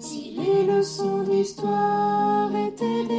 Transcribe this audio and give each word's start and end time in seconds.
Si 0.00 0.34
les 0.36 0.64
leçons 0.64 1.22
d'histoire 1.22 2.50
étaient 2.56 3.17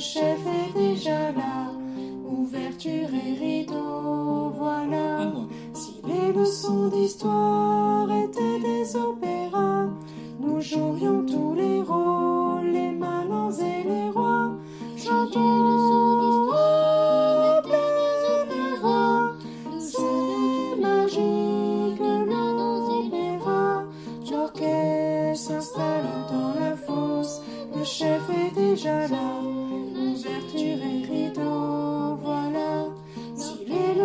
chef 0.00 0.38
est 0.46 0.72
déjà 0.78 1.30
là. 1.32 1.70
Ouverture 2.26 3.08
et 3.12 3.34
rideau, 3.38 4.50
voilà. 4.56 5.30
Si 5.74 6.00
les 6.06 6.32
leçons 6.32 6.88
d'histoire 6.88 8.10
étaient 8.10 8.60
des 8.60 8.96
opéras, 8.96 9.88
nous 10.40 10.60
jouerions 10.60 11.24
tous 11.26 11.54
les 11.54 11.82
rôles. 11.82 11.99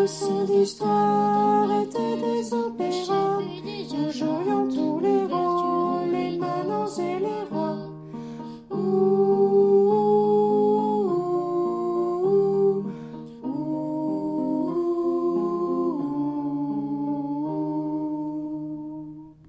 silly 0.07 0.65
star. 0.65 0.94